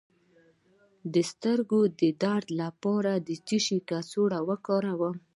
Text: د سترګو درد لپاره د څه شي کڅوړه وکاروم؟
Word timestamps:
د 1.13 1.15
سترګو 1.31 1.79
درد 2.23 2.47
لپاره 2.61 3.11
د 3.27 3.29
څه 3.47 3.57
شي 3.65 3.77
کڅوړه 3.89 4.39
وکاروم؟ 4.49 5.15